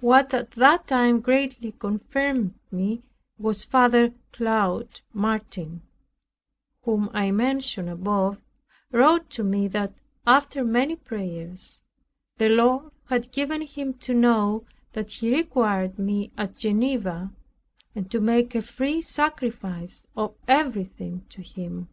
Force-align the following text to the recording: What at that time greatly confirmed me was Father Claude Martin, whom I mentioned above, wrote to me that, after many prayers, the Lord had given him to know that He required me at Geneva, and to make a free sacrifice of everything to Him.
What 0.00 0.32
at 0.32 0.52
that 0.52 0.86
time 0.86 1.20
greatly 1.20 1.72
confirmed 1.72 2.54
me 2.70 3.02
was 3.38 3.62
Father 3.62 4.14
Claude 4.32 5.02
Martin, 5.12 5.82
whom 6.84 7.10
I 7.12 7.30
mentioned 7.30 7.90
above, 7.90 8.40
wrote 8.90 9.28
to 9.32 9.44
me 9.44 9.68
that, 9.68 9.92
after 10.26 10.64
many 10.64 10.96
prayers, 10.96 11.82
the 12.38 12.48
Lord 12.48 12.90
had 13.10 13.32
given 13.32 13.60
him 13.60 13.92
to 13.98 14.14
know 14.14 14.64
that 14.94 15.12
He 15.12 15.36
required 15.36 15.98
me 15.98 16.32
at 16.38 16.56
Geneva, 16.56 17.30
and 17.94 18.10
to 18.10 18.22
make 18.22 18.54
a 18.54 18.62
free 18.62 19.02
sacrifice 19.02 20.06
of 20.16 20.34
everything 20.48 21.26
to 21.28 21.42
Him. 21.42 21.90